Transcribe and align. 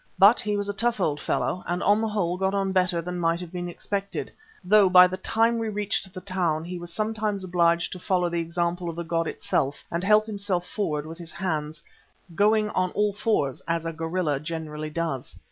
But 0.17 0.39
he 0.39 0.57
was 0.57 0.67
a 0.67 0.73
tough 0.73 0.99
old 0.99 1.19
fellow, 1.19 1.63
and 1.67 1.83
on 1.83 2.01
the 2.01 2.07
whole 2.07 2.35
got 2.35 2.55
on 2.55 2.71
better 2.71 3.03
than 3.03 3.19
might 3.19 3.39
have 3.39 3.51
been 3.51 3.69
expected, 3.69 4.31
though 4.63 4.89
by 4.89 5.05
the 5.05 5.17
time 5.17 5.59
we 5.59 5.69
reached 5.69 6.11
the 6.11 6.21
town 6.21 6.63
he 6.65 6.79
was 6.79 6.91
sometimes 6.91 7.43
obliged 7.43 7.91
to 7.91 7.99
follow 7.99 8.27
the 8.27 8.39
example 8.41 8.89
of 8.89 8.95
the 8.95 9.03
god 9.03 9.27
itself 9.27 9.83
and 9.91 10.03
help 10.03 10.25
himself 10.25 10.67
forward 10.67 11.05
with 11.05 11.19
his 11.19 11.33
hands, 11.33 11.83
going 12.33 12.71
on 12.71 12.89
all 12.93 13.13
fours, 13.13 13.61
as 13.67 13.85
a 13.85 13.93
gorilla 13.93 14.39
generally 14.39 14.89
does. 14.89 15.37